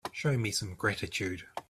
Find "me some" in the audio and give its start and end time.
0.35-0.73